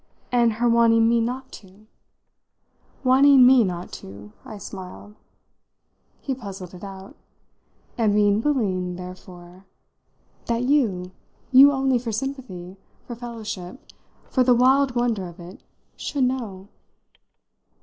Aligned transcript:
"And 0.31 0.53
her 0.53 0.67
wanting 0.67 1.07
me 1.07 1.19
not 1.21 1.51
to?" 1.51 1.85
"Wanting 3.03 3.45
me 3.45 3.63
not 3.63 3.91
to," 4.01 4.31
I 4.43 4.57
smiled. 4.57 5.13
He 6.19 6.33
puzzled 6.33 6.73
it 6.73 6.83
out. 6.83 7.15
"And 7.99 8.15
being 8.15 8.41
willing, 8.41 8.95
therefore" 8.95 9.65
"That 10.47 10.63
you 10.63 11.11
you 11.51 11.71
only, 11.71 11.99
for 11.99 12.11
sympathy, 12.11 12.77
for 13.05 13.13
fellowship, 13.15 13.79
for 14.27 14.43
the 14.43 14.55
wild 14.55 14.95
wonder 14.95 15.27
of 15.27 15.39
it 15.39 15.61
should 15.97 16.23
know? 16.23 16.69